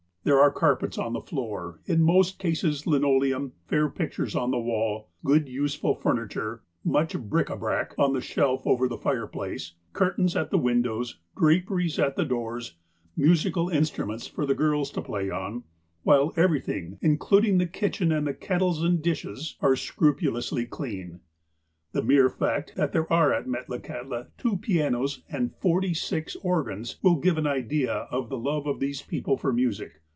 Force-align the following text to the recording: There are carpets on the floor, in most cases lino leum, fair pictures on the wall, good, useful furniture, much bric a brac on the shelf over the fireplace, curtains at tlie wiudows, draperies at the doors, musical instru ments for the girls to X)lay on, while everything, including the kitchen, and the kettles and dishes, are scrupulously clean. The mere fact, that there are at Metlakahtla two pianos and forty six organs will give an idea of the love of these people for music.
There 0.23 0.39
are 0.39 0.51
carpets 0.51 0.99
on 0.99 1.13
the 1.13 1.21
floor, 1.21 1.79
in 1.87 2.03
most 2.03 2.37
cases 2.37 2.85
lino 2.85 3.17
leum, 3.19 3.53
fair 3.65 3.89
pictures 3.89 4.35
on 4.35 4.51
the 4.51 4.59
wall, 4.59 5.09
good, 5.25 5.49
useful 5.49 5.95
furniture, 5.95 6.61
much 6.85 7.17
bric 7.19 7.49
a 7.49 7.55
brac 7.57 7.95
on 7.97 8.13
the 8.13 8.21
shelf 8.21 8.61
over 8.67 8.87
the 8.87 8.99
fireplace, 8.99 9.73
curtains 9.93 10.35
at 10.35 10.51
tlie 10.51 10.61
wiudows, 10.61 11.15
draperies 11.35 11.97
at 11.97 12.15
the 12.17 12.23
doors, 12.23 12.75
musical 13.17 13.65
instru 13.69 14.05
ments 14.05 14.27
for 14.27 14.45
the 14.45 14.53
girls 14.53 14.91
to 14.91 15.01
X)lay 15.01 15.35
on, 15.35 15.63
while 16.03 16.33
everything, 16.37 16.99
including 17.01 17.57
the 17.57 17.65
kitchen, 17.65 18.11
and 18.11 18.27
the 18.27 18.33
kettles 18.35 18.83
and 18.83 19.01
dishes, 19.01 19.57
are 19.59 19.75
scrupulously 19.75 20.67
clean. 20.67 21.21
The 21.93 22.03
mere 22.03 22.29
fact, 22.29 22.75
that 22.75 22.91
there 22.93 23.11
are 23.11 23.33
at 23.33 23.47
Metlakahtla 23.47 24.27
two 24.37 24.57
pianos 24.57 25.23
and 25.31 25.55
forty 25.55 25.95
six 25.95 26.35
organs 26.43 26.97
will 27.01 27.15
give 27.15 27.39
an 27.39 27.47
idea 27.47 27.91
of 28.11 28.29
the 28.29 28.37
love 28.37 28.67
of 28.67 28.79
these 28.79 29.01
people 29.01 29.35
for 29.35 29.51
music. 29.51 29.93